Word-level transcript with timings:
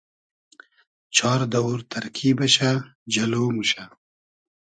چار 1.15 1.39
دئوور 1.51 1.79
تئرکی 1.91 2.29
بئشۂ 2.37 2.71
جئلۉ 3.13 3.33
موشۂ 3.55 3.83